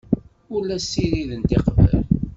[0.53, 1.91] Ur la ssirident iqbac.